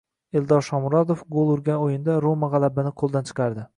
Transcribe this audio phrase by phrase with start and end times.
[0.39, 3.69] Eldor Shomurodov gol urgan o‘yinda “Roma” g‘alabani qo‘ldan chiqardi